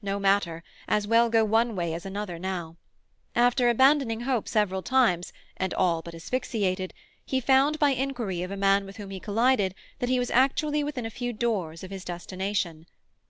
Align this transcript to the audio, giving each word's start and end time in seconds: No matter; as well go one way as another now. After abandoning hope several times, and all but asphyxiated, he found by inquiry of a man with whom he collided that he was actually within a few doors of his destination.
No 0.00 0.18
matter; 0.18 0.64
as 0.88 1.06
well 1.06 1.28
go 1.28 1.44
one 1.44 1.76
way 1.76 1.92
as 1.92 2.06
another 2.06 2.38
now. 2.38 2.78
After 3.34 3.68
abandoning 3.68 4.22
hope 4.22 4.48
several 4.48 4.80
times, 4.80 5.34
and 5.58 5.74
all 5.74 6.00
but 6.00 6.14
asphyxiated, 6.14 6.94
he 7.26 7.40
found 7.42 7.78
by 7.78 7.90
inquiry 7.90 8.40
of 8.40 8.50
a 8.50 8.56
man 8.56 8.86
with 8.86 8.96
whom 8.96 9.10
he 9.10 9.20
collided 9.20 9.74
that 9.98 10.08
he 10.08 10.18
was 10.18 10.30
actually 10.30 10.82
within 10.82 11.04
a 11.04 11.10
few 11.10 11.34
doors 11.34 11.84
of 11.84 11.90
his 11.90 12.06
destination. 12.06 12.86